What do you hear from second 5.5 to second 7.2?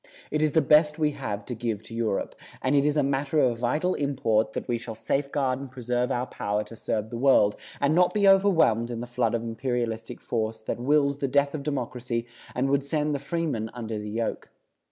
and preserve our power to serve the